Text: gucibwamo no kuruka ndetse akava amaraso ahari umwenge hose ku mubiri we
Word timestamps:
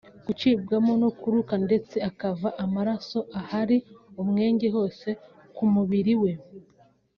gucibwamo 0.25 0.93
no 1.01 1.09
kuruka 1.19 1.53
ndetse 1.65 1.95
akava 2.09 2.49
amaraso 2.65 3.19
ahari 3.39 3.77
umwenge 4.21 4.67
hose 4.75 5.07
ku 5.55 5.63
mubiri 5.73 6.13
we 6.21 6.31